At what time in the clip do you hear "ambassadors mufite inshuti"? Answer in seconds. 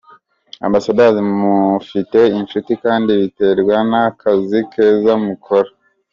0.65-2.71